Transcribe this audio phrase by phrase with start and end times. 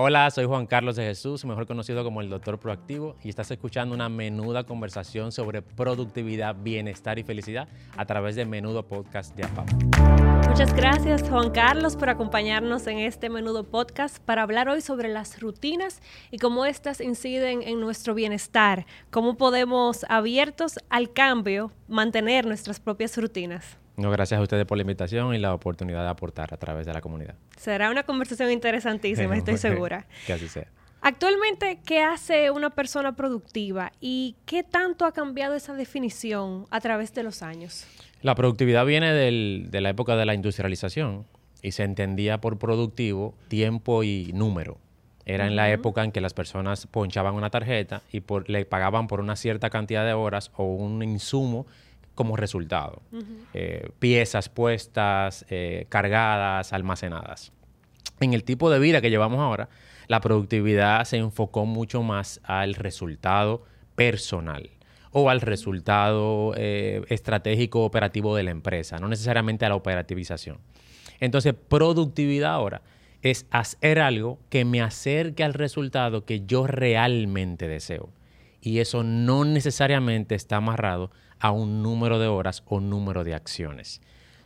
[0.00, 3.96] Hola, soy Juan Carlos de Jesús, mejor conocido como el Doctor Proactivo, y estás escuchando
[3.96, 7.66] una menuda conversación sobre productividad, bienestar y felicidad
[7.96, 9.68] a través de Menudo Podcast de APAP.
[10.48, 15.40] Muchas gracias Juan Carlos por acompañarnos en este menudo podcast para hablar hoy sobre las
[15.40, 22.78] rutinas y cómo éstas inciden en nuestro bienestar, cómo podemos abiertos al cambio mantener nuestras
[22.78, 23.78] propias rutinas.
[23.98, 26.92] No, gracias a ustedes por la invitación y la oportunidad de aportar a través de
[26.92, 27.34] la comunidad.
[27.56, 30.06] Será una conversación interesantísima, estoy segura.
[30.24, 30.68] que así sea.
[31.00, 37.12] Actualmente, ¿qué hace una persona productiva y qué tanto ha cambiado esa definición a través
[37.12, 37.86] de los años?
[38.22, 41.26] La productividad viene de la época de la industrialización
[41.60, 44.78] y se entendía por productivo tiempo y número.
[45.24, 49.20] Era en la época en que las personas ponchaban una tarjeta y le pagaban por
[49.20, 51.66] una cierta cantidad de horas o un insumo
[52.18, 53.00] como resultado.
[53.54, 57.52] Eh, piezas puestas, eh, cargadas, almacenadas.
[58.18, 59.68] En el tipo de vida que llevamos ahora,
[60.08, 63.62] la productividad se enfocó mucho más al resultado
[63.94, 64.68] personal
[65.12, 70.58] o al resultado eh, estratégico operativo de la empresa, no necesariamente a la operativización.
[71.20, 72.82] Entonces, productividad ahora
[73.22, 78.08] es hacer algo que me acerque al resultado que yo realmente deseo.
[78.60, 81.10] Y eso no necesariamente está amarrado
[81.40, 84.00] a un número de horas o número de acciones.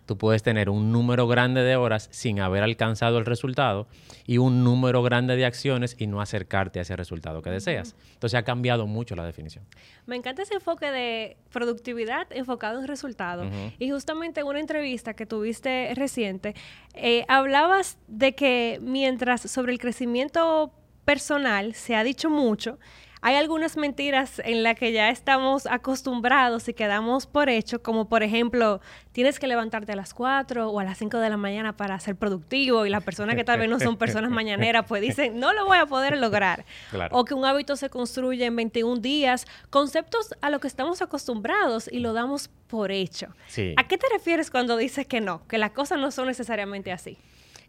[0.07, 3.87] Tú puedes tener un número grande de horas sin haber alcanzado el resultado
[4.27, 7.95] y un número grande de acciones y no acercarte a ese resultado que deseas.
[8.15, 9.65] Entonces ha cambiado mucho la definición.
[10.07, 13.47] Me encanta ese enfoque de productividad enfocado en resultados.
[13.79, 16.55] Y justamente en una entrevista que tuviste reciente,
[16.95, 20.73] eh, hablabas de que mientras sobre el crecimiento
[21.05, 22.79] personal se ha dicho mucho,
[23.25, 28.25] hay algunas mentiras en las que ya estamos acostumbrados y quedamos por hecho, como por
[28.25, 28.81] ejemplo,
[29.13, 32.17] tienes que levantarte a las 4 o a las 5 de la mañana para ser
[32.17, 35.67] productivo y las personas que tal vez no son personas mañaneras, pues dicen, no lo
[35.67, 36.65] voy a poder lograr.
[37.13, 41.89] O que un hábito se construye en 21 días, conceptos a los que estamos acostumbrados
[41.93, 43.29] y lo damos por hecho.
[43.77, 47.19] ¿A qué te refieres cuando dices que no, que las cosas no son necesariamente así?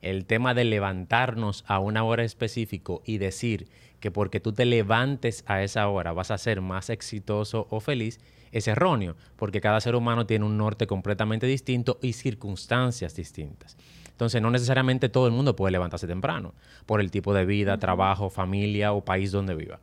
[0.03, 3.69] El tema de levantarnos a una hora específica y decir
[4.01, 8.19] que porque tú te levantes a esa hora vas a ser más exitoso o feliz,
[8.51, 13.77] es erróneo, porque cada ser humano tiene un norte completamente distinto y circunstancias distintas.
[14.09, 16.53] Entonces, no necesariamente todo el mundo puede levantarse temprano
[16.85, 19.79] por el tipo de vida, trabajo, familia o país donde viva.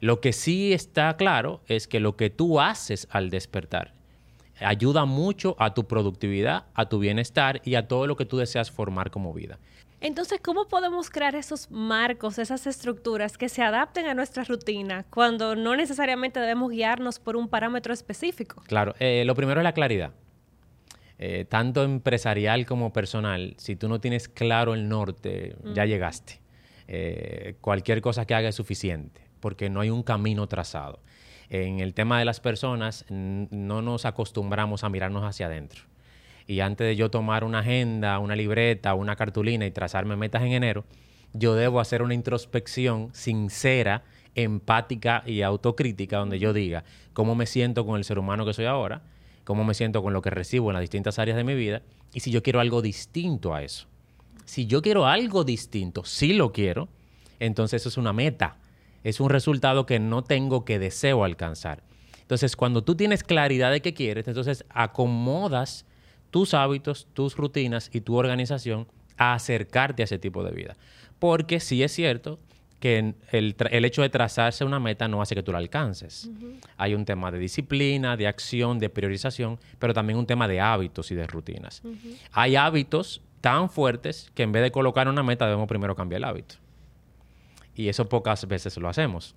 [0.00, 3.99] Lo que sí está claro es que lo que tú haces al despertar
[4.60, 8.70] ayuda mucho a tu productividad, a tu bienestar y a todo lo que tú deseas
[8.70, 9.58] formar como vida.
[10.00, 15.54] Entonces, ¿cómo podemos crear esos marcos, esas estructuras que se adapten a nuestra rutina cuando
[15.54, 18.62] no necesariamente debemos guiarnos por un parámetro específico?
[18.66, 20.12] Claro, eh, lo primero es la claridad.
[21.18, 26.40] Eh, tanto empresarial como personal, si tú no tienes claro el norte, ya llegaste.
[26.88, 31.00] Eh, cualquier cosa que haga es suficiente, porque no hay un camino trazado.
[31.50, 35.90] En el tema de las personas, no nos acostumbramos a mirarnos hacia adentro
[36.50, 40.50] y antes de yo tomar una agenda, una libreta, una cartulina y trazarme metas en
[40.50, 40.84] enero,
[41.32, 44.02] yo debo hacer una introspección sincera,
[44.34, 48.64] empática y autocrítica donde yo diga cómo me siento con el ser humano que soy
[48.64, 49.02] ahora,
[49.44, 52.18] cómo me siento con lo que recibo en las distintas áreas de mi vida y
[52.18, 53.86] si yo quiero algo distinto a eso.
[54.44, 56.88] Si yo quiero algo distinto, si lo quiero,
[57.38, 58.56] entonces eso es una meta,
[59.04, 61.82] es un resultado que no tengo que deseo alcanzar.
[62.20, 65.84] Entonces, cuando tú tienes claridad de qué quieres, entonces acomodas
[66.30, 70.76] tus hábitos, tus rutinas y tu organización a acercarte a ese tipo de vida.
[71.18, 72.38] Porque sí es cierto
[72.78, 76.30] que el, hecho de trazarse una meta no hace que tú la alcances.
[76.78, 81.10] Hay un tema de disciplina, de acción, de priorización, pero también un tema de hábitos
[81.10, 81.82] y de rutinas.
[82.32, 86.24] Hay hábitos tan fuertes que en vez de colocar una meta debemos primero cambiar el
[86.24, 86.54] hábito.
[87.80, 89.34] Y eso pocas veces lo hacemos.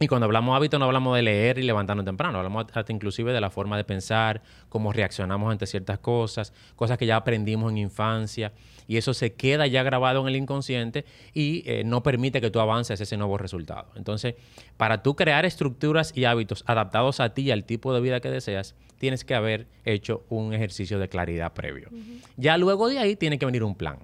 [0.00, 3.42] Y cuando hablamos hábito no hablamos de leer y levantarnos temprano, hablamos hasta inclusive de
[3.42, 4.40] la forma de pensar,
[4.70, 8.52] cómo reaccionamos ante ciertas cosas, cosas que ya aprendimos en infancia
[8.88, 11.04] y eso se queda ya grabado en el inconsciente
[11.34, 13.88] y eh, no permite que tú avances ese nuevo resultado.
[13.96, 14.34] Entonces,
[14.78, 18.30] para tú crear estructuras y hábitos adaptados a ti y al tipo de vida que
[18.30, 21.90] deseas, tienes que haber hecho un ejercicio de claridad previo.
[22.38, 23.98] Ya luego de ahí tiene que venir un plan.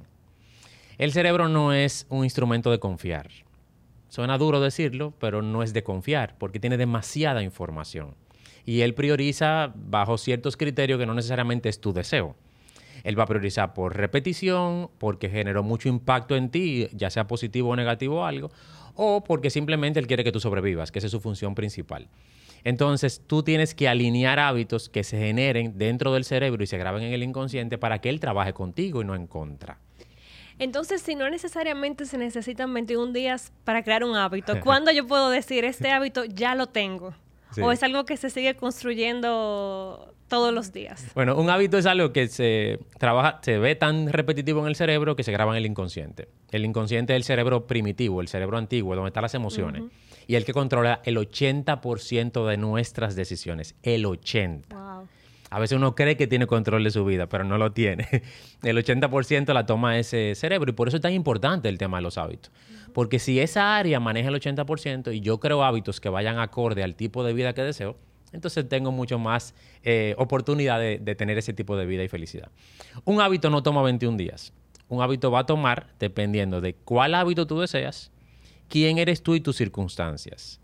[0.99, 3.31] El cerebro no es un instrumento de confiar.
[4.11, 8.17] Suena duro decirlo, pero no es de confiar, porque tiene demasiada información.
[8.67, 12.35] Y él prioriza bajo ciertos criterios que no necesariamente es tu deseo.
[13.05, 17.71] Él va a priorizar por repetición, porque generó mucho impacto en ti, ya sea positivo
[17.71, 18.51] o negativo algo,
[18.97, 22.09] o porque simplemente él quiere que tú sobrevivas, que es su función principal.
[22.65, 27.05] Entonces tú tienes que alinear hábitos que se generen dentro del cerebro y se graben
[27.05, 29.79] en el inconsciente para que él trabaje contigo y no en contra.
[30.61, 35.31] Entonces, si no necesariamente se necesitan 21 días para crear un hábito, ¿cuándo yo puedo
[35.31, 37.15] decir este hábito ya lo tengo?
[37.61, 41.07] ¿O es algo que se sigue construyendo todos los días?
[41.15, 45.17] Bueno, un hábito es algo que se trabaja, se ve tan repetitivo en el cerebro
[45.17, 46.29] que se graba en el inconsciente.
[46.51, 49.83] El inconsciente es el cerebro primitivo, el cerebro antiguo, donde están las emociones.
[50.27, 53.75] Y el que controla el 80% de nuestras decisiones.
[53.83, 54.69] El 80%.
[54.69, 55.09] Wow.
[55.51, 58.07] A veces uno cree que tiene control de su vida, pero no lo tiene.
[58.63, 62.03] El 80% la toma ese cerebro y por eso es tan importante el tema de
[62.03, 62.53] los hábitos.
[62.95, 66.95] Porque si esa área maneja el 80% y yo creo hábitos que vayan acorde al
[66.95, 67.97] tipo de vida que deseo,
[68.33, 72.51] entonces tengo mucho más eh, oportunidad de, de, tener ese tipo de vida y felicidad.
[73.05, 74.53] Un hábito no toma 21 días.
[74.89, 78.13] Un hábito va a tomar dependiendo de cuál hábito tú deseas
[78.71, 80.61] quién eres tú y tus circunstancias.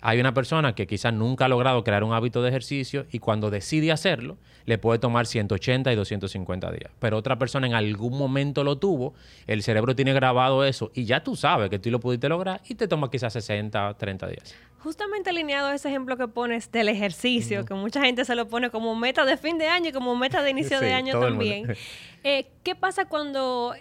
[0.00, 3.50] Hay una persona que quizás nunca ha logrado crear un hábito de ejercicio y cuando
[3.50, 6.90] decide hacerlo, le puede tomar 180 y 250 días.
[6.98, 9.14] Pero otra persona en algún momento lo tuvo,
[9.46, 12.74] el cerebro tiene grabado eso y ya tú sabes que tú lo pudiste lograr y
[12.74, 14.54] te toma quizás 60, 30 días.
[14.82, 18.70] Justamente alineado a ese ejemplo que pones del ejercicio, que mucha gente se lo pone
[18.70, 21.76] como meta de fin de año y como meta de inicio de año también.
[22.22, 23.74] Eh, ¿Qué pasa cuando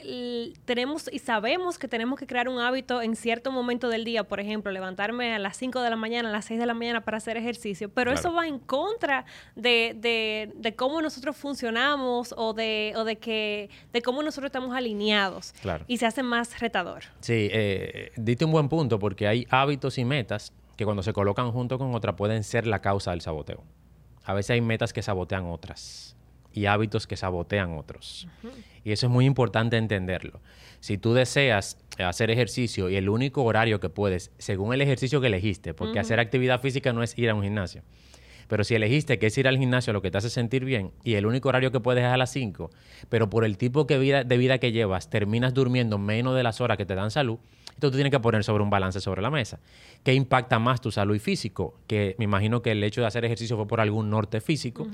[0.64, 4.24] tenemos y sabemos que tenemos que crear un hábito en cierto momento del día?
[4.24, 7.02] Por ejemplo, levantarme a las 5 de la mañana, a las 6 de la mañana
[7.02, 9.26] para hacer ejercicio, pero eso va en contra
[9.58, 9.94] de,
[10.56, 15.54] de, cómo nosotros funcionamos o de, o de, que, de cómo nosotros estamos alineados
[15.88, 17.04] y se hace más retador.
[17.20, 21.52] Sí, eh, diste un buen punto porque hay hábitos y metas que cuando se colocan
[21.52, 23.66] junto con otra pueden ser la causa del saboteo.
[24.24, 26.16] A veces hay metas que sabotean otras
[26.54, 28.30] y hábitos que sabotean otros.
[28.86, 30.40] Y eso es muy importante entenderlo.
[30.80, 35.28] Si tú deseas hacer ejercicio y el único horario que puedes, según el ejercicio que
[35.28, 37.84] elegiste, porque hacer actividad física no es ir a un gimnasio,
[38.48, 41.16] pero si elegiste que es ir al gimnasio lo que te hace sentir bien y
[41.16, 42.70] el único horario que puedes es a las 5,
[43.10, 46.86] pero por el tipo de vida que llevas terminas durmiendo menos de las horas que
[46.86, 47.40] te dan salud,
[47.80, 49.62] entonces tú tienes que poner sobre un balance sobre la mesa.
[50.04, 51.80] ¿Qué impacta más tu salud y físico?
[51.88, 54.86] Que me imagino que el hecho de hacer ejercicio fue por algún norte físico.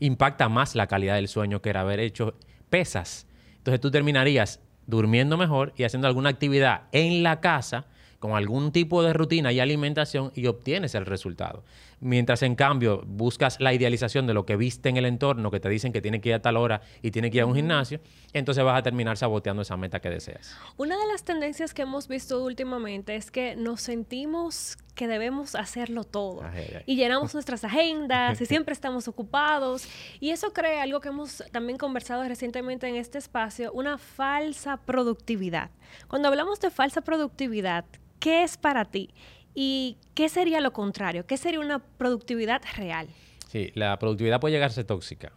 [0.00, 2.34] Impacta más la calidad del sueño que era haber hecho
[2.68, 3.28] pesas.
[3.58, 4.58] Entonces tú terminarías
[4.88, 7.86] durmiendo mejor y haciendo alguna actividad en la casa
[8.22, 11.64] con algún tipo de rutina y alimentación y obtienes el resultado.
[11.98, 15.68] Mientras en cambio buscas la idealización de lo que viste en el entorno, que te
[15.68, 17.98] dicen que tiene que ir a tal hora y tiene que ir a un gimnasio,
[18.32, 20.56] entonces vas a terminar saboteando esa meta que deseas.
[20.76, 26.04] Una de las tendencias que hemos visto últimamente es que nos sentimos que debemos hacerlo
[26.04, 26.42] todo
[26.86, 29.88] y llenamos nuestras agendas y siempre estamos ocupados
[30.20, 35.70] y eso crea algo que hemos también conversado recientemente en este espacio, una falsa productividad.
[36.08, 37.84] Cuando hablamos de falsa productividad,
[38.18, 39.14] ¿qué es para ti?
[39.54, 41.26] ¿Y qué sería lo contrario?
[41.26, 43.08] ¿Qué sería una productividad real?
[43.48, 45.32] Sí, la productividad puede llegar a ser tóxica.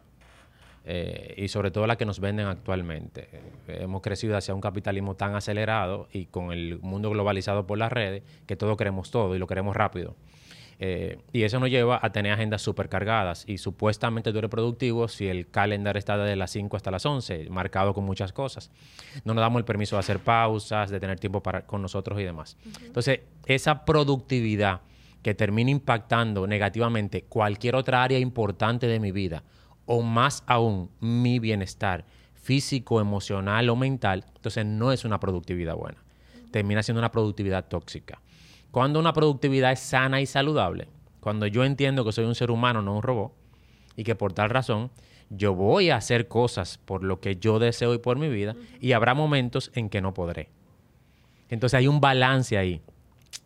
[0.88, 3.28] Eh, y sobre todo la que nos venden actualmente.
[3.68, 7.92] Eh, hemos crecido hacia un capitalismo tan acelerado y con el mundo globalizado por las
[7.92, 10.16] redes que todo queremos todo y lo queremos rápido.
[10.78, 15.28] Eh, y eso nos lleva a tener agendas supercargadas y supuestamente tú eres productivo si
[15.28, 18.70] el calendar está de las 5 hasta las 11, marcado con muchas cosas.
[19.24, 22.24] No nos damos el permiso de hacer pausas, de tener tiempo para, con nosotros y
[22.24, 22.58] demás.
[22.84, 24.82] Entonces, esa productividad
[25.24, 29.44] que termina impactando negativamente cualquier otra área importante de mi vida,
[29.86, 36.04] o más aún mi bienestar físico, emocional o mental, entonces no es una productividad buena.
[36.52, 38.22] Termina siendo una productividad tóxica.
[38.70, 40.88] Cuando una productividad es sana y saludable,
[41.22, 43.34] cuando yo entiendo que soy un ser humano, no un robot,
[43.96, 44.92] y que por tal razón
[45.32, 48.92] yo voy a hacer cosas por lo que yo deseo y por mi vida, y
[48.92, 50.50] habrá momentos en que no podré.
[51.50, 52.82] Entonces hay un balance ahí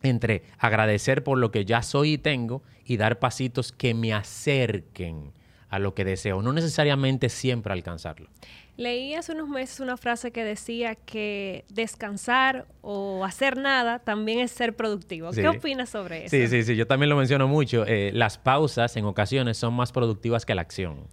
[0.02, 5.32] entre agradecer por lo que ya soy y tengo y dar pasitos que me acerquen
[5.70, 8.28] a lo que deseo, no necesariamente siempre alcanzarlo.
[8.76, 14.50] Leí hace unos meses una frase que decía que descansar o hacer nada también es
[14.50, 15.30] ser productivo.
[15.32, 16.36] ¿Qué opinas sobre eso?
[16.36, 17.84] Sí, sí, sí, yo también lo menciono mucho.
[17.86, 21.06] Eh, las pausas en ocasiones son más productivas que la acción.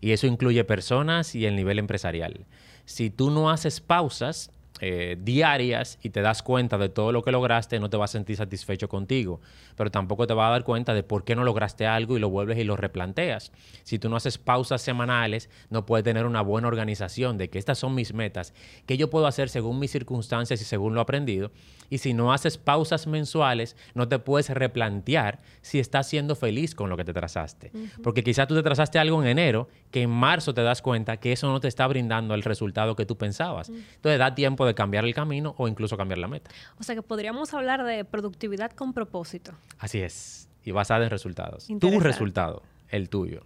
[0.00, 2.44] Y eso incluye personas y el nivel empresarial.
[2.84, 7.30] Si tú no haces pausas, eh, diarias y te das cuenta de todo lo que
[7.30, 9.40] lograste, no te vas a sentir satisfecho contigo,
[9.76, 12.28] pero tampoco te vas a dar cuenta de por qué no lograste algo y lo
[12.28, 13.52] vuelves y lo replanteas.
[13.84, 17.78] Si tú no haces pausas semanales, no puedes tener una buena organización de que estas
[17.78, 18.52] son mis metas,
[18.84, 21.52] que yo puedo hacer según mis circunstancias y según lo aprendido.
[21.90, 26.90] Y si no haces pausas mensuales, no te puedes replantear si estás siendo feliz con
[26.90, 27.70] lo que te trazaste.
[28.02, 31.32] Porque quizás tú te trazaste algo en enero que en marzo te das cuenta que
[31.32, 33.68] eso no te está brindando el resultado que tú pensabas.
[33.68, 36.50] Entonces da tiempo de cambiar el camino o incluso cambiar la meta.
[36.78, 39.52] O sea que podríamos hablar de productividad con propósito.
[39.78, 41.66] Así es, y basada en resultados.
[41.80, 43.42] Tu resultado, el tuyo.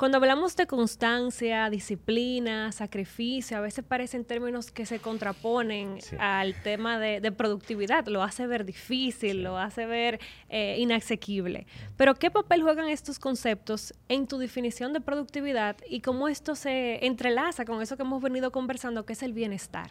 [0.00, 6.98] Cuando hablamos de constancia, disciplina, sacrificio, a veces parecen términos que se contraponen al tema
[6.98, 8.06] de, productividad.
[8.06, 10.18] Lo hace ver difícil, lo hace ver
[10.48, 11.66] eh, inasequible.
[11.98, 17.04] Pero ¿qué papel juegan estos conceptos en tu definición de productividad y cómo esto se
[17.04, 19.90] entrelaza con eso que hemos venido conversando, que es el bienestar?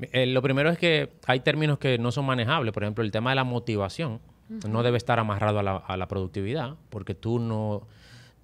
[0.00, 2.72] Eh, lo primero es que hay términos que no son manejables.
[2.72, 4.20] Por ejemplo, el tema de la motivación
[4.68, 7.86] no debe estar amarrado a la, a la productividad porque tú no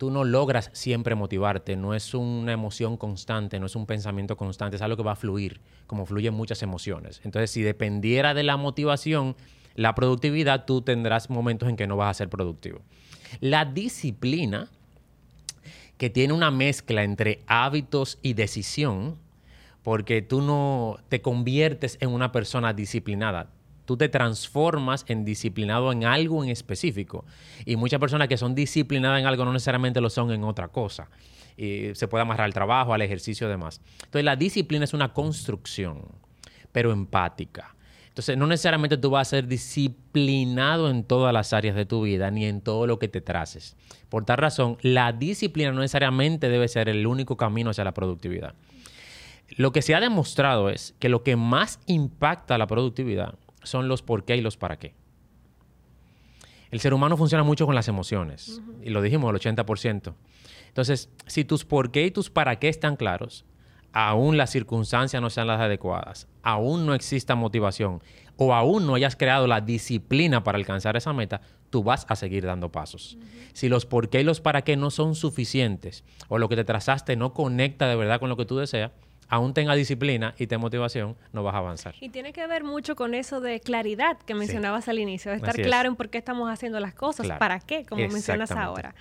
[0.03, 4.75] tú no logras siempre motivarte, no es una emoción constante, no es un pensamiento constante,
[4.75, 7.21] es algo que va a fluir, como fluyen muchas emociones.
[7.23, 9.37] Entonces, si dependiera de la motivación,
[9.77, 12.81] la productividad, tú tendrás momentos en que no vas a ser productivo.
[13.39, 14.71] La disciplina,
[15.99, 19.19] que tiene una mezcla entre hábitos y decisión,
[19.83, 23.51] porque tú no te conviertes en una persona disciplinada,
[23.85, 27.25] tú te transformas en disciplinado en algo en específico.
[27.65, 31.11] Y muchas personas que son disciplinadas en algo no necesariamente lo son en otra cosa.
[31.57, 33.81] Y se puede amarrar al trabajo, al ejercicio y demás.
[34.05, 36.03] Entonces la disciplina es una construcción,
[36.71, 37.75] pero empática.
[38.09, 42.31] Entonces no necesariamente tú vas a ser disciplinado en todas las áreas de tu vida
[42.31, 43.77] ni en todo lo que te traces.
[44.11, 48.55] Por tal razón, la disciplina no necesariamente debe ser el único camino hacia la productividad.
[49.57, 54.03] Lo que se ha demostrado es que lo que más impacta la productividad son los
[54.03, 54.95] por qué y los para qué.
[56.71, 60.15] El ser humano funciona mucho con las emociones, y lo dijimos, el 80%.
[60.69, 63.45] Entonces, si tus por qué y tus para qué están claros,
[63.93, 68.03] aún las circunstancias no sean las adecuadas, aún no exista motivación
[68.39, 72.47] o aún no hayas creado la disciplina para alcanzar esa meta, tú vas a seguir
[72.47, 73.19] dando pasos.
[73.53, 76.65] Si los por qué y los para qué no son suficientes o lo que te
[76.65, 78.93] trazaste no conecta de verdad con lo que tú deseas,
[79.33, 81.95] aún tenga disciplina y tenga motivación, no vas a avanzar.
[82.01, 85.57] Y tiene que ver mucho con eso de claridad que mencionabas al inicio, de estar
[85.57, 88.95] claro en por qué estamos haciendo las cosas, para qué, como mencionas ahora.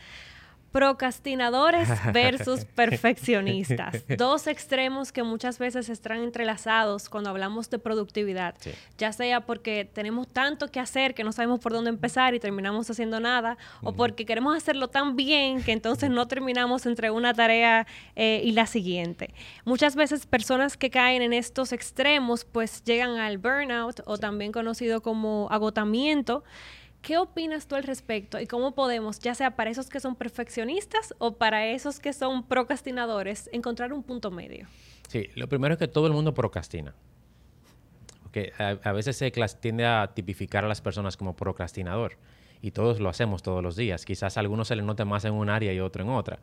[0.72, 4.04] Procrastinadores versus perfeccionistas.
[4.18, 8.56] Dos extremos que muchas veces están entrelazados cuando hablamos de productividad.
[8.98, 12.90] Ya sea porque tenemos tanto que hacer que no sabemos por dónde empezar y terminamos
[12.90, 17.86] haciendo nada, o porque queremos hacerlo tan bien que entonces no terminamos entre una tarea
[18.16, 19.34] eh, y la siguiente.
[19.66, 25.02] Muchas veces personas que caen en estos extremos pues llegan al burnout o también conocido
[25.02, 26.44] como agotamiento
[27.02, 31.16] ¿Qué opinas tú al respecto y cómo podemos, ya sea para esos que son perfeccionistas
[31.18, 34.68] o para esos que son procrastinadores, encontrar un punto medio?
[35.08, 36.94] Sí, lo primero es que todo el mundo procrastina.
[38.22, 42.18] Porque a, veces se tiende a tipificar a las personas como procrastinador
[42.62, 44.06] y todos lo hacemos todos los días.
[44.06, 46.40] Quizás a algunos se les note más en un área y otro en otra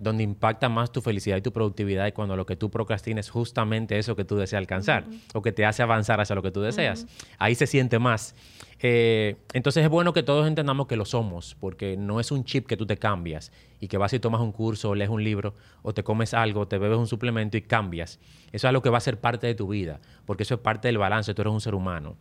[0.00, 3.30] donde impacta más tu felicidad y tu productividad y cuando lo que tú procrastinas es
[3.30, 5.04] justamente eso que tú deseas alcanzar
[5.34, 7.06] o que te hace avanzar hacia lo que tú deseas.
[7.38, 8.34] Ahí se siente más.
[8.80, 12.66] Eh, entonces es bueno que todos entendamos que lo somos, porque no es un chip
[12.66, 15.54] que tú te cambias y que vas y tomas un curso o lees un libro
[15.82, 18.18] o te comes algo, te bebes un suplemento y cambias.
[18.46, 20.88] Eso es algo que va a ser parte de tu vida, porque eso es parte
[20.88, 22.16] del balance, tú eres un ser humano.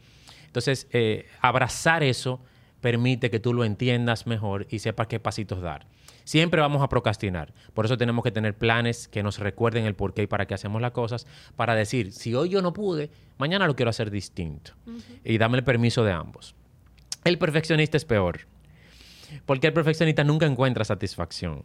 [0.47, 2.41] Entonces, eh, abrazar eso
[2.81, 5.85] permite que tú lo entiendas mejor y sepas qué pasitos dar.
[6.29, 7.55] Siempre vamos a procrastinar.
[7.73, 10.53] Por eso tenemos que tener planes que nos recuerden el por qué y para qué
[10.53, 13.09] hacemos las cosas, para decir, si hoy yo no pude,
[13.39, 14.73] mañana lo quiero hacer distinto.
[15.23, 16.53] Y dame el permiso de ambos.
[17.23, 18.41] El perfeccionista es peor,
[19.47, 21.63] porque el perfeccionista nunca encuentra satisfacción.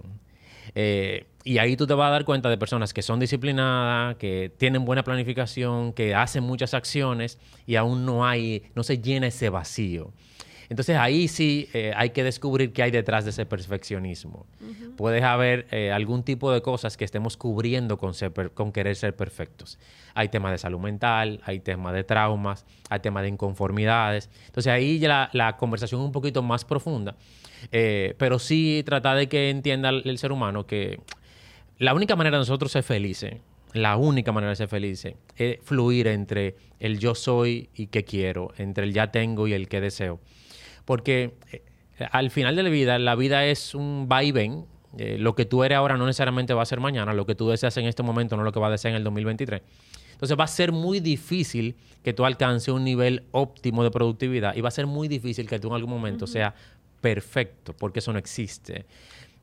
[0.75, 4.51] Eh, y ahí tú te vas a dar cuenta de personas que son disciplinadas, que
[4.57, 9.51] tienen buena planificación, que hacen muchas acciones y aún no hay, no se llena ese
[9.51, 10.15] vacío.
[10.69, 14.47] Entonces ahí sí eh, hay que descubrir qué hay detrás de ese perfeccionismo.
[14.97, 18.13] Puede haber eh, algún tipo de cosas que estemos cubriendo con,
[18.55, 19.79] con querer ser perfectos.
[20.15, 24.31] Hay temas de salud mental, hay temas de traumas, hay temas de inconformidades.
[24.47, 27.17] Entonces ahí ya la, conversación es un poquito más profunda,
[27.73, 31.01] eh, pero sí trata de que entienda el, ser humano que
[31.79, 33.35] la única manera de nosotros ser felices
[33.75, 38.53] la única manera de ser felices es fluir entre el yo soy y qué quiero,
[38.57, 40.21] entre el ya tengo y el que deseo.
[40.85, 41.63] Porque eh,
[42.11, 44.67] al final de la vida, la vida es un va y ven.
[44.97, 47.13] Eh, lo que tú eres ahora no necesariamente va a ser mañana.
[47.13, 48.99] Lo que tú deseas en este momento no es lo que va a desear en
[48.99, 49.63] el 2023.
[50.13, 54.61] Entonces va a ser muy difícil que tú alcances un nivel óptimo de productividad y
[54.61, 56.55] va a ser muy difícil que tú en algún momento sea
[57.01, 58.87] perfecto, porque eso no existe.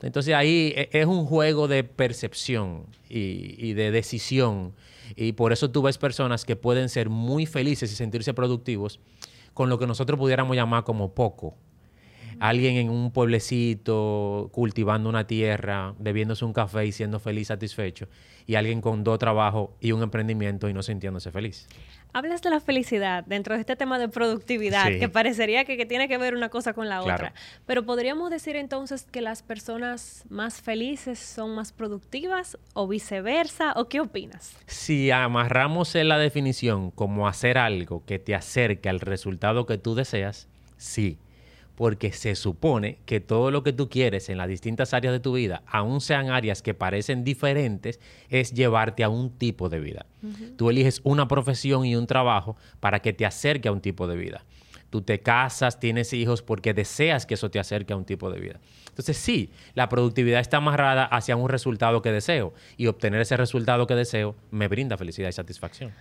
[0.02, 4.74] Entonces ahí e, es un juego de percepción y, y, de decisión.
[5.16, 9.00] Y por eso tú ves personas que pueden ser muy felices y sentirse productivos
[9.54, 11.56] con lo que nosotros pudiéramos llamar como poco.
[12.40, 18.08] alguien en un pueblecito cultivando una tierra, bebiéndose un café y siendo feliz, satisfecho,
[18.48, 21.68] y alguien con dos trabajos y un emprendimiento y no sintiéndose feliz.
[22.14, 26.18] Hablas de la felicidad dentro de este tema de productividad, que parecería que, tiene que
[26.18, 27.34] ver una cosa con la otra.
[27.66, 33.88] Pero podríamos decir entonces que las personas más felices son más productivas o viceversa, ¿o
[33.88, 34.58] qué opinas?
[34.68, 39.96] Si amarramos en la definición como hacer algo que te acerque al resultado que tú
[39.96, 41.18] deseas, sí
[41.76, 45.34] porque se supone que todo lo que tú quieres en las distintas áreas de tu
[45.34, 48.00] vida, aun sean áreas que parecen diferentes,
[48.30, 50.06] es llevarte a un tipo de vida.
[50.58, 54.16] Tú eliges una profesión y un trabajo para que te acerque a un tipo de
[54.16, 54.46] vida.
[54.90, 58.42] Tú te casas, tienes hijos porque deseas que eso te acerque a un tipo de
[58.42, 58.60] vida.
[58.90, 63.88] Entonces sí, la productividad está amarrada hacia un resultado que deseo y obtener ese resultado
[63.88, 65.94] que deseo me brinda felicidad y satisfacción.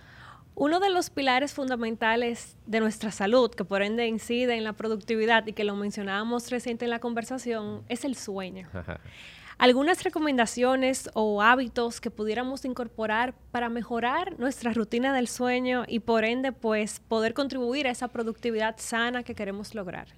[0.61, 5.47] Uno de los pilares fundamentales de nuestra salud, que por ende incide en la productividad
[5.47, 8.69] y que lo mencionábamos reciente en la conversación, es el sueño.
[9.57, 16.25] Algunas recomendaciones o hábitos que pudiéramos incorporar para mejorar nuestra rutina del sueño y por
[16.25, 20.09] ende pues poder contribuir a esa productividad sana que queremos lograr.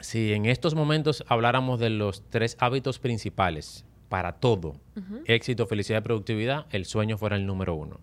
[0.00, 4.72] Si en estos momentos habláramos de los tres hábitos principales para todo,
[5.26, 8.00] éxito, felicidad y productividad, el sueño fuera el número uno.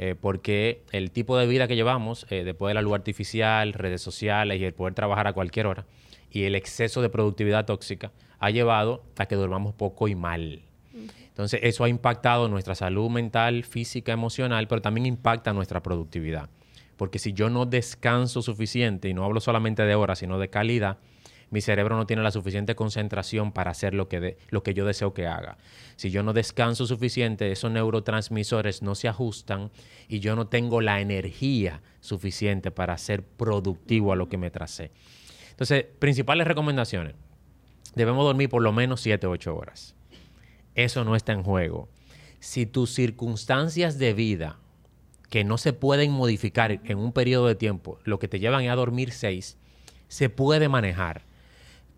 [0.00, 4.00] Eh, porque el tipo de vida que llevamos, eh, después de la luz artificial, redes
[4.00, 5.86] sociales y el poder trabajar a cualquier hora,
[6.30, 10.62] y el exceso de productividad tóxica, ha llevado a que durmamos poco y mal.
[11.26, 16.48] Entonces, eso ha impactado nuestra salud mental, física, emocional, pero también impacta nuestra productividad.
[16.96, 20.98] Porque si yo no descanso suficiente, y no hablo solamente de horas, sino de calidad,
[21.50, 25.14] mi cerebro no tiene la suficiente concentración para hacer lo que, lo que yo deseo
[25.14, 25.56] que haga.
[25.96, 29.70] Si yo no descanso suficiente, esos neurotransmisores no se ajustan
[30.08, 34.90] y yo no tengo la energía suficiente para ser productivo a lo que me tracé.
[35.50, 37.14] Entonces, principales recomendaciones.
[37.94, 39.94] Debemos dormir por lo menos 7 o 8 horas.
[40.74, 41.88] Eso no está en juego.
[42.38, 44.58] Si tus circunstancias de vida
[45.30, 48.76] que no se pueden modificar en un periodo de tiempo, lo que te llevan a
[48.76, 49.58] dormir 6,
[50.08, 51.27] se puede manejar.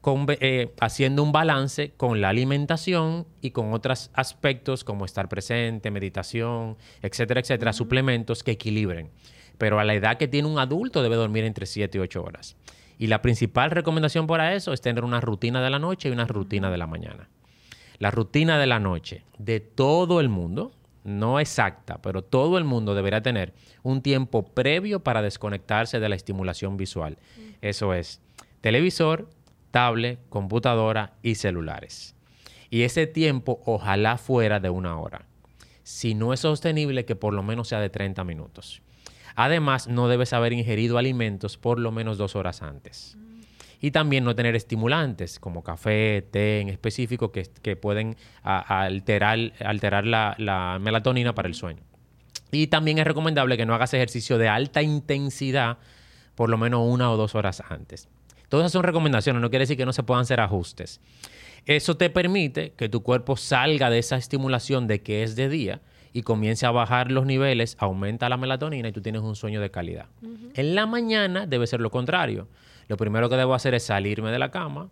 [0.03, 6.79] Eh, haciendo un balance con la alimentación y con otros aspectos como estar presente, meditación,
[7.03, 9.11] etcétera, etcétera, suplementos que equilibren.
[9.59, 12.57] Pero a la edad que tiene un adulto debe dormir entre 7 y 8 horas.
[12.97, 16.27] Y la principal recomendación para eso es tener una rutina de la noche y una
[16.27, 17.29] rutina de la mañana.
[17.99, 20.73] La rutina de la noche de todo el mundo,
[21.05, 26.17] no exacta, pero todo el mundo deberá tener un tiempo previo para desconectarse de la
[26.17, 27.19] estimulación visual.
[27.61, 28.23] Eso es
[28.63, 29.29] televisor,
[29.71, 32.15] tablet, computadora y celulares.
[32.71, 35.27] Y ese tiempo ojalá fuera de una hora.
[35.83, 38.83] Si no es sostenible, que por lo menos sea de 30 minutos.
[39.35, 43.17] Además, no debes haber ingerido alimentos por lo menos dos horas antes.
[43.81, 49.39] Y también no tener estimulantes como café, té en específico que, pueden alterar,
[50.05, 51.83] la, la melatonina para el sueño.
[52.53, 55.79] Y también es recomendable que no hagas ejercicio de alta intensidad
[56.35, 58.09] por lo menos una o dos horas antes.
[58.51, 61.01] Todas esas son recomendaciones, no quiere decir que no se puedan hacer ajustes.
[61.67, 65.81] Eso te permite que tu cuerpo salga de esa estimulación de que es de día
[66.13, 69.71] y comience a bajar los niveles, aumenta la melatonina y tú tienes un sueño de
[69.71, 70.07] calidad.
[70.55, 72.49] En la mañana debe ser lo contrario.
[72.89, 74.89] Lo primero que debo hacer es salirme de la cama,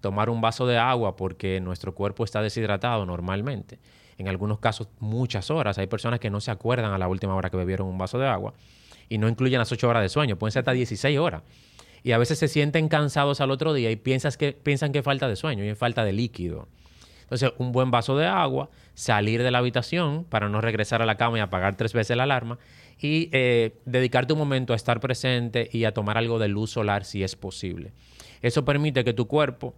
[0.00, 3.78] tomar un vaso de agua porque nuestro cuerpo está deshidratado normalmente.
[4.16, 5.76] En algunos casos muchas horas.
[5.76, 8.26] Hay personas que no se acuerdan a la última hora que bebieron un vaso de
[8.26, 8.54] agua
[9.10, 11.42] y no incluyen las 8 horas de sueño, pueden ser hasta 16 horas
[12.02, 15.28] y a veces se sienten cansados al otro día y piensas que, piensan que falta
[15.28, 16.68] de sueño y es falta de líquido.
[17.22, 21.16] Entonces, un buen vaso de agua, salir de la habitación para no regresar a la
[21.16, 22.58] cama y apagar tres veces la alarma
[23.00, 27.04] y eh, dedicarte un momento a estar presente y a tomar algo de luz solar
[27.04, 27.92] si es posible.
[28.42, 29.74] Eso permite que tu cuerpo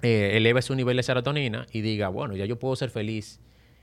[0.00, 3.40] eh, eleve su nivel de serotonina y diga, bueno, ya yo puedo ser feliz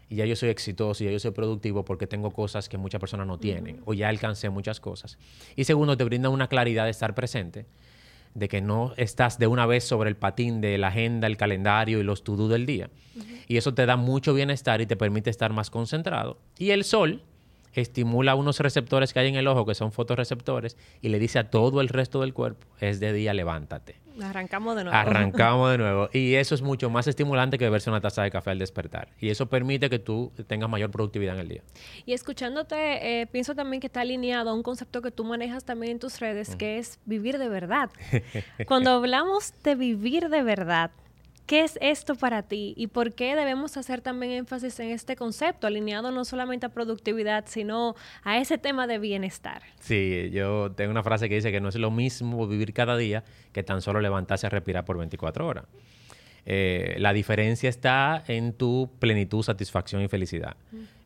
[0.10, 3.00] y ya yo soy exitoso y ya yo soy productivo porque tengo cosas que muchas
[3.00, 5.18] personas no tienen o ya alcancé muchas cosas.
[5.56, 7.66] Y segundo, te brinda una claridad de estar presente,
[8.34, 12.00] de que no estás de una vez sobre el patín de la agenda, el calendario
[12.00, 12.90] y los to-do del día.
[13.48, 16.38] Y eso te da mucho bienestar y te permite estar más concentrado.
[16.58, 17.24] Y el sol
[17.74, 21.50] estimula unos receptores que hay en el ojo, que son fotorreceptores, y le dice a
[21.50, 24.05] todo el resto del cuerpo, es de día, levántate.
[24.22, 24.98] Arrancamos de nuevo.
[24.98, 26.10] Arrancamos de nuevo.
[26.14, 29.10] Y eso es mucho más estimulante que beberse una taza de café al despertar.
[29.20, 31.62] Y eso permite que tú tengas mayor productividad en el día.
[32.06, 35.94] Y escuchándote, eh, pienso también que está alineado a un concepto que tú manejas también
[35.94, 37.90] en tus redes, que es vivir de verdad.
[38.68, 40.92] Cuando hablamos de vivir de verdad,
[41.46, 45.68] ¿Qué es esto para ti y por qué debemos hacer también énfasis en este concepto,
[45.68, 49.62] alineado no solamente a productividad, sino a ese tema de bienestar?
[49.80, 53.24] Sí, yo tengo una frase que dice que no es lo mismo vivir cada día
[53.52, 55.66] que tan solo levantarse a respirar por 24 horas.
[56.48, 60.56] Eh, la diferencia está en tu plenitud, satisfacción y felicidad.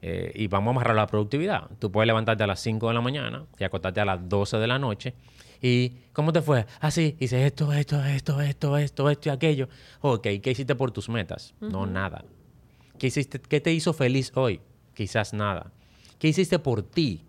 [0.02, 1.70] Eh, y vamos a amarrar la productividad.
[1.80, 4.68] Tú puedes levantarte a las 5 de la mañana y acostarte a las 12 de
[4.68, 5.14] la noche
[5.62, 6.66] ¿Y cómo te fue?
[6.80, 9.70] Así, ah, hice esto, esto, esto, esto, esto, esto y aquello.
[10.02, 11.54] Ok, ¿qué hiciste por tus metas?
[11.60, 12.24] No, nada.
[12.98, 14.62] ¿Qué, hiciste, ¿Qué te hizo feliz hoy?
[14.94, 15.72] Quizás nada.
[16.18, 17.24] ¿Qué hiciste por ti?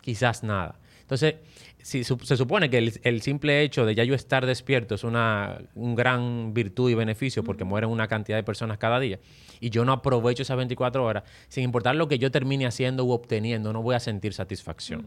[0.00, 0.78] Quizás nada.
[1.02, 1.34] Entonces,
[1.82, 5.94] si, se supone que el, simple hecho de ya yo estar despierto es una un
[5.94, 9.18] gran virtud y beneficio porque mueren una cantidad de personas cada día
[9.60, 13.12] y yo no aprovecho esas 24 horas, sin importar lo que yo termine haciendo u
[13.12, 15.06] obteniendo, no voy a sentir satisfacción.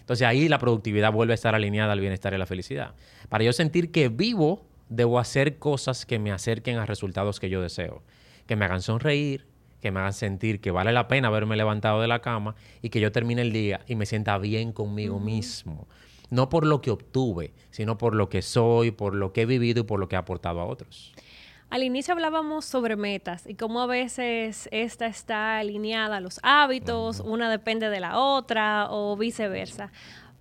[0.00, 2.94] Entonces ahí la productividad vuelve a estar alineada al bienestar y la felicidad.
[3.28, 7.62] Para yo sentir que vivo, debo hacer cosas que me acerquen a resultados que yo
[7.62, 8.02] deseo,
[8.46, 9.46] que me hagan sonreír,
[9.80, 13.00] que me hagan sentir que vale la pena haberme levantado de la cama y que
[13.00, 15.88] yo termine el día y me sienta bien conmigo mismo.
[16.28, 19.80] No por lo que obtuve, sino por lo que soy, por lo que he vivido
[19.80, 21.12] y por lo que he aportado a otros.
[21.70, 27.20] Al inicio hablábamos sobre metas y cómo a veces esta está alineada a los hábitos,
[27.20, 29.92] una depende de la otra o viceversa.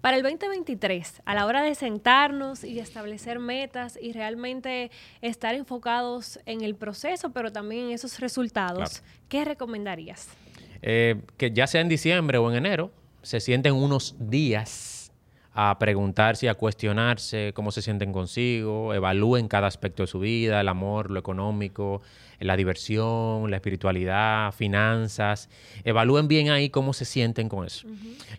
[0.02, 4.90] Para el 2023, a la hora de sentarnos y establecer metas y realmente
[5.22, 10.30] estar enfocados en el proceso, pero también en esos resultados, ¿qué recomendarías?
[10.82, 12.90] Eh, que ya sea en diciembre o en enero,
[13.22, 14.99] se sienten unos días
[15.62, 20.62] a preguntarse y a cuestionarse cómo se sienten consigo, evalúen cada aspecto de su vida,
[20.62, 22.02] el amor, lo económico,
[22.40, 25.50] la diversión, la espiritualidad, finanzas,
[25.84, 27.90] evalúen bien ahí cómo se sienten con eso.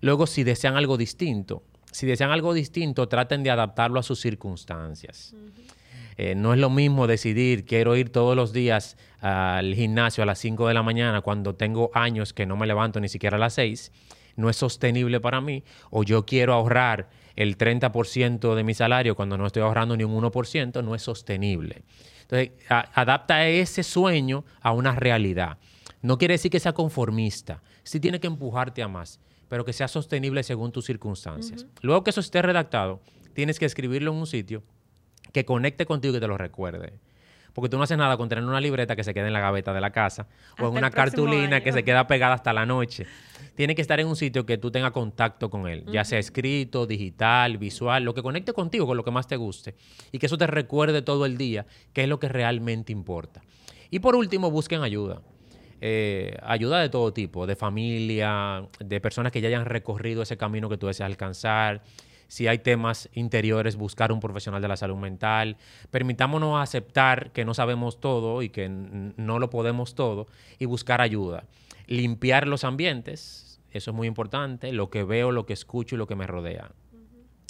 [0.00, 5.34] Luego, si desean algo distinto, si desean algo distinto, traten de adaptarlo a sus circunstancias.
[6.16, 10.38] Eh, no es lo mismo decidir, quiero ir todos los días al gimnasio a las
[10.38, 13.52] 5 de la mañana cuando tengo años que no me levanto ni siquiera a las
[13.52, 13.92] 6
[14.40, 19.38] no es sostenible para mí, o yo quiero ahorrar el 30% de mi salario cuando
[19.38, 21.82] no estoy ahorrando ni un 1%, no es sostenible.
[22.22, 25.58] Entonces, adapta ese sueño a una realidad.
[26.02, 29.88] No quiere decir que sea conformista, sí tiene que empujarte a más, pero que sea
[29.88, 31.66] sostenible según tus circunstancias.
[31.82, 33.00] Luego que eso esté redactado,
[33.34, 34.62] tienes que escribirlo en un sitio
[35.32, 36.94] que conecte contigo y que te lo recuerde.
[37.52, 39.72] Porque tú no haces nada con tener una libreta que se quede en la gaveta
[39.72, 40.28] de la casa
[40.60, 43.06] o en una cartulina que se queda pegada hasta la noche.
[43.54, 46.86] Tiene que estar en un sitio que tú tengas contacto con él, ya sea escrito,
[46.86, 49.74] digital, visual, lo que conecte contigo, con lo que más te guste.
[50.12, 53.42] Y que eso te recuerde todo el día qué es lo que realmente importa.
[53.90, 55.20] Y por último, busquen ayuda.
[55.80, 60.68] Eh, ayuda de todo tipo, de familia, de personas que ya hayan recorrido ese camino
[60.68, 61.82] que tú deseas alcanzar
[62.30, 65.56] si hay temas interiores, buscar un profesional de la salud mental.
[65.90, 70.28] Permitámonos aceptar que no sabemos todo y que no lo podemos todo
[70.60, 71.42] y buscar ayuda.
[71.90, 76.06] Limpiar los ambientes, eso es muy importante, lo que veo, lo que escucho y lo
[76.06, 76.70] que me rodea.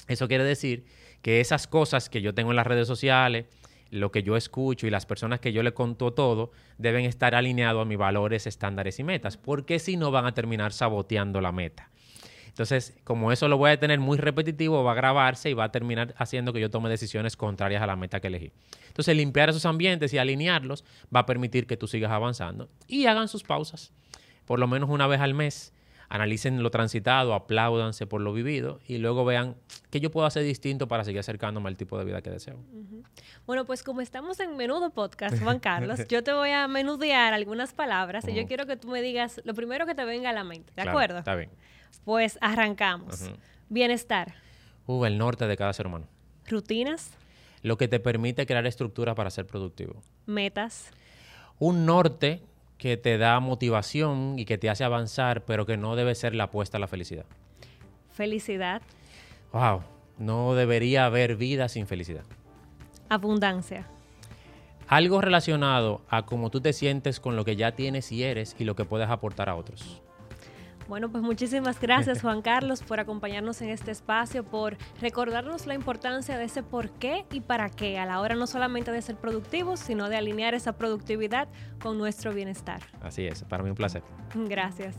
[0.08, 0.86] Eso quiere decir
[1.22, 3.44] que esas cosas que yo tengo en las redes sociales,
[3.90, 7.82] lo que yo escucho y las personas que yo le conto todo deben estar alineados
[7.82, 11.90] a mis valores, estándares y metas, porque si no van a terminar saboteando la meta.
[12.48, 15.72] Entonces, como eso lo voy a tener muy repetitivo, va a grabarse y va a
[15.72, 18.52] terminar haciendo que yo tome decisiones contrarias a la meta que elegí.
[18.88, 23.28] Entonces, limpiar esos ambientes y alinearlos va a permitir que tú sigas avanzando y hagan
[23.28, 23.92] sus pausas.
[24.50, 25.72] Por lo menos una vez al mes,
[26.08, 29.54] analicen lo transitado, apláudanse por lo vivido y luego vean
[29.90, 32.56] qué yo puedo hacer distinto para seguir acercándome al tipo de vida que deseo.
[33.46, 37.74] Bueno, pues como estamos en Menudo Podcast, Juan Carlos, yo te voy a menudear algunas
[37.74, 40.42] palabras y yo quiero que tú me digas lo primero que te venga a la
[40.42, 41.18] mente, ¿de acuerdo?
[41.18, 41.50] Está bien.
[42.04, 43.30] Pues arrancamos.
[43.68, 44.34] Bienestar.
[44.86, 46.08] Uh, el norte de cada ser humano.
[46.48, 47.12] Rutinas.
[47.62, 50.02] Lo que te permite crear estructura para ser productivo.
[50.26, 50.90] Metas.
[51.60, 52.42] Un norte
[52.80, 56.44] que te da motivación y que te hace avanzar, pero que no debe ser la
[56.44, 57.26] apuesta a la felicidad.
[58.10, 58.80] Felicidad.
[59.52, 59.82] Wow,
[60.18, 62.24] no debería haber vida sin felicidad.
[63.10, 63.86] Abundancia.
[64.88, 68.64] Algo relacionado a cómo tú te sientes con lo que ya tienes y eres y
[68.64, 70.00] lo que puedes aportar a otros.
[70.90, 76.36] Bueno, pues muchísimas gracias Juan Carlos por acompañarnos en este espacio, por recordarnos la importancia
[76.36, 79.78] de ese por qué y para qué a la hora no solamente de ser productivos,
[79.78, 81.46] sino de alinear esa productividad
[81.80, 82.82] con nuestro bienestar.
[83.02, 84.02] Así es, para mí un placer.
[84.34, 84.96] Gracias.